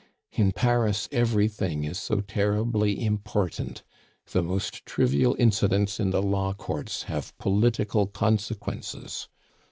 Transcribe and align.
"In 0.31 0.51
Paris 0.51 1.07
everything 1.11 1.83
is 1.83 1.99
so 1.99 2.21
terribly 2.21 3.05
important; 3.05 3.83
the 4.31 4.41
most 4.41 4.83
trivial 4.83 5.35
incidents 5.37 5.99
in 5.99 6.09
the 6.09 6.23
law 6.23 6.53
courts 6.55 7.03
have 7.03 7.37
political 7.37 8.07
consequences. 8.07 9.29